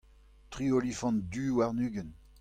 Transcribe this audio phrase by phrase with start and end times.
[0.51, 2.13] tri olifant du warn-ugent.